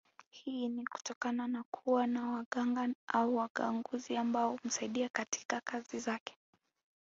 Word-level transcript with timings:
Hii 0.29 0.67
ni 0.69 0.85
kutokana 0.87 1.47
na 1.47 1.63
kuwa 1.63 2.07
na 2.07 2.29
waganga 2.29 2.89
au 3.07 3.35
waaguzi 3.35 4.17
ambao 4.17 4.55
humsaidia 4.57 5.09
katika 5.09 5.61
kazi 5.61 5.99
zake 5.99 6.37